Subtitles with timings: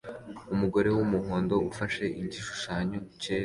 [0.53, 2.73] Umugore wumuhondo ufashe igishusho
[3.21, 3.39] cyera